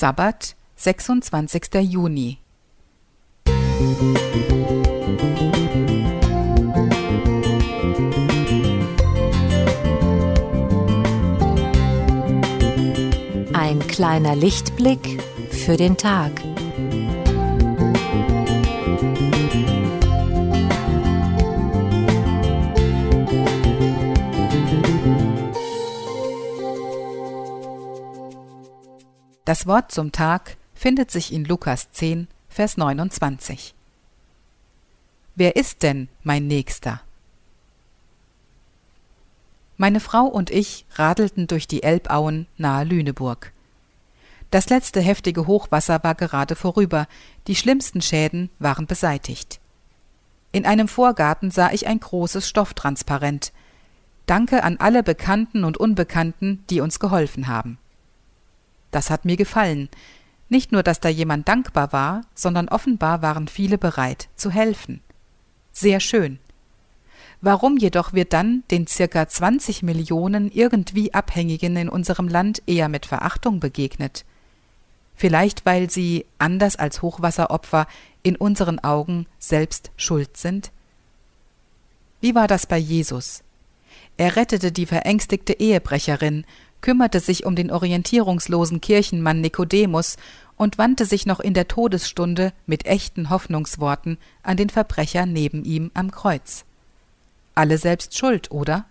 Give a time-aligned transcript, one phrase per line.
[0.00, 1.74] Sabbat, 26.
[1.82, 2.38] Juni.
[13.52, 16.32] Ein kleiner Lichtblick für den Tag.
[29.50, 33.74] Das Wort zum Tag findet sich in Lukas 10, Vers 29.
[35.34, 37.00] Wer ist denn mein Nächster?
[39.76, 43.50] Meine Frau und ich radelten durch die Elbauen nahe Lüneburg.
[44.52, 47.08] Das letzte heftige Hochwasser war gerade vorüber,
[47.48, 49.58] die schlimmsten Schäden waren beseitigt.
[50.52, 53.50] In einem Vorgarten sah ich ein großes Stofftransparent.
[54.26, 57.79] Danke an alle Bekannten und Unbekannten, die uns geholfen haben.
[58.90, 59.88] Das hat mir gefallen.
[60.48, 65.00] Nicht nur, dass da jemand dankbar war, sondern offenbar waren viele bereit zu helfen.
[65.72, 66.38] Sehr schön.
[67.40, 73.06] Warum jedoch wird dann den circa 20 Millionen irgendwie Abhängigen in unserem Land eher mit
[73.06, 74.24] Verachtung begegnet?
[75.14, 77.86] Vielleicht weil sie, anders als Hochwasseropfer,
[78.22, 80.70] in unseren Augen selbst schuld sind?
[82.20, 83.42] Wie war das bei Jesus?
[84.18, 86.44] Er rettete die verängstigte Ehebrecherin,
[86.80, 90.16] kümmerte sich um den orientierungslosen Kirchenmann Nikodemus
[90.56, 95.90] und wandte sich noch in der Todesstunde mit echten Hoffnungsworten an den Verbrecher neben ihm
[95.94, 96.64] am Kreuz.
[97.54, 98.84] Alle selbst schuld, oder?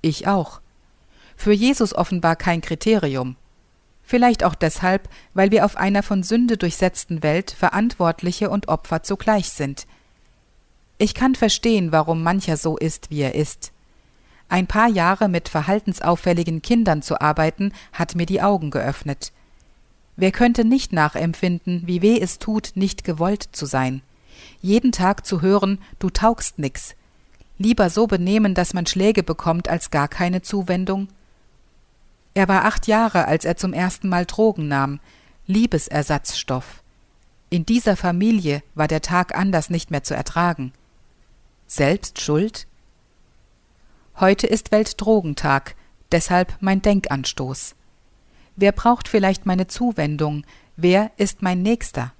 [0.00, 0.60] Ich auch.
[1.36, 3.36] Für Jesus offenbar kein Kriterium.
[4.02, 9.48] Vielleicht auch deshalb, weil wir auf einer von Sünde durchsetzten Welt Verantwortliche und Opfer zugleich
[9.50, 9.86] sind.
[10.98, 13.72] Ich kann verstehen, warum mancher so ist, wie er ist.
[14.52, 19.32] Ein paar Jahre mit verhaltensauffälligen Kindern zu arbeiten, hat mir die Augen geöffnet.
[20.16, 24.02] Wer könnte nicht nachempfinden, wie weh es tut, nicht gewollt zu sein?
[24.60, 26.96] Jeden Tag zu hören, du taugst nix.
[27.56, 31.08] Lieber so benehmen, dass man Schläge bekommt, als gar keine Zuwendung?
[32.34, 35.00] Er war acht Jahre, als er zum ersten Mal Drogen nahm.
[35.46, 36.82] Liebesersatzstoff.
[37.48, 40.74] In dieser Familie war der Tag anders nicht mehr zu ertragen.
[41.66, 42.66] Selbst schuld?
[44.20, 45.74] Heute ist Weltdrogentag,
[46.12, 47.74] deshalb mein Denkanstoß.
[48.56, 50.44] Wer braucht vielleicht meine Zuwendung?
[50.76, 52.12] Wer ist mein Nächster?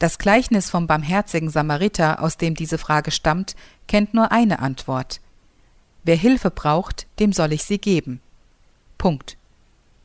[0.00, 3.54] Das Gleichnis vom barmherzigen Samariter, aus dem diese Frage stammt,
[3.86, 5.20] kennt nur eine Antwort.
[6.02, 8.20] Wer Hilfe braucht, dem soll ich sie geben.
[8.98, 9.38] Punkt.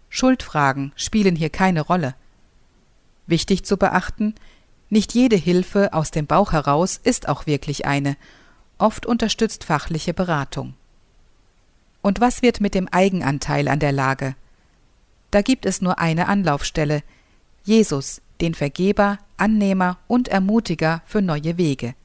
[0.09, 2.13] Schuldfragen spielen hier keine Rolle.
[3.25, 4.35] Wichtig zu beachten,
[4.89, 8.15] nicht jede Hilfe aus dem Bauch heraus ist auch wirklich eine,
[8.77, 10.75] oft unterstützt fachliche Beratung.
[12.03, 14.35] Und was wird mit dem Eigenanteil an der Lage?
[15.31, 17.01] Da gibt es nur eine Anlaufstelle,
[17.63, 21.95] Jesus, den Vergeber, Annehmer und Ermutiger für neue Wege.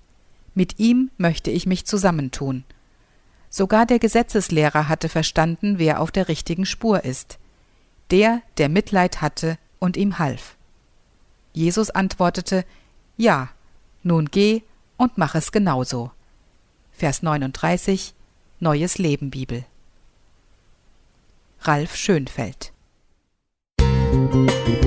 [0.54, 2.64] Mit ihm möchte ich mich zusammentun.
[3.50, 7.38] Sogar der Gesetzeslehrer hatte verstanden, wer auf der richtigen Spur ist.
[8.10, 10.56] Der, der Mitleid hatte und ihm half.
[11.52, 12.64] Jesus antwortete,
[13.16, 13.48] Ja,
[14.04, 14.62] nun geh
[14.96, 16.12] und mach es genauso.
[16.92, 18.14] Vers 39,
[18.60, 19.64] Neues Leben Bibel.
[21.60, 22.72] Ralf Schönfeld.
[23.80, 24.78] Musik